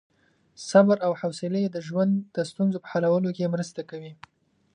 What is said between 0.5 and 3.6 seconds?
صبر او حوصلې د ژوند د ستونزو په حلولو کې